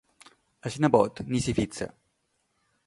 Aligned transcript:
El 0.69 0.77
nebot 0.85 1.21
ni 1.29 1.43
s'hi 1.45 1.57
fixa. 1.61 1.91